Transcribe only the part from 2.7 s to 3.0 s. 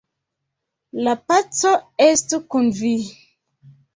vi!